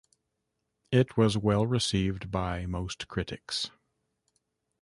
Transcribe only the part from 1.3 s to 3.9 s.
well received by most critics.